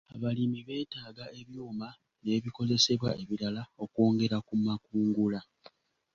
Abalimi 0.15 0.59
beetaaga 0.67 1.25
ebyuma 1.41 1.87
n'ebikozesebwa 2.23 3.09
ebirala 3.21 3.63
okwongera 3.83 4.37
ku 4.47 4.53
makungula. 4.65 5.39